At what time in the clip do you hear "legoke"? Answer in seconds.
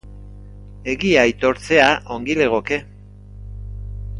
2.43-2.81